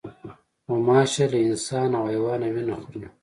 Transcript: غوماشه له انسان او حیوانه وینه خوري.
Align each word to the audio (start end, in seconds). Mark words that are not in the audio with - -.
غوماشه 0.69 1.25
له 1.31 1.39
انسان 1.49 1.89
او 1.97 2.03
حیوانه 2.11 2.47
وینه 2.53 2.75
خوري. 2.81 3.03